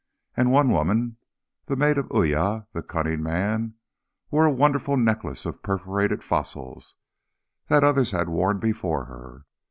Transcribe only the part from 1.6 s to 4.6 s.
the mate of Uya the Cunning Man, wore a